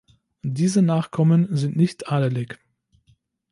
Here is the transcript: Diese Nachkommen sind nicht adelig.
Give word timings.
Diese 0.41 0.81
Nachkommen 0.81 1.55
sind 1.55 1.75
nicht 1.77 2.11
adelig. 2.11 2.57